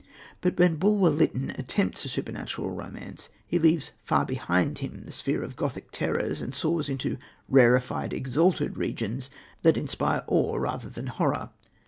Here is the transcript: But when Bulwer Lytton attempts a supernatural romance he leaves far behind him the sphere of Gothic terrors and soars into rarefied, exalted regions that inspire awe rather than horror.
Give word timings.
But 0.41 0.57
when 0.57 0.77
Bulwer 0.77 1.11
Lytton 1.11 1.51
attempts 1.59 2.05
a 2.05 2.09
supernatural 2.09 2.71
romance 2.71 3.29
he 3.45 3.59
leaves 3.59 3.91
far 4.01 4.25
behind 4.25 4.79
him 4.79 5.03
the 5.05 5.11
sphere 5.11 5.43
of 5.43 5.55
Gothic 5.55 5.91
terrors 5.91 6.41
and 6.41 6.55
soars 6.55 6.89
into 6.89 7.17
rarefied, 7.47 8.11
exalted 8.11 8.77
regions 8.79 9.29
that 9.61 9.77
inspire 9.77 10.23
awe 10.27 10.55
rather 10.55 10.89
than 10.89 11.05
horror. 11.05 11.51